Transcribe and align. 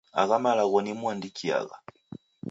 Agha 0.21 0.37
malagho 0.43 0.77
nimuandikiagha. 0.81 1.77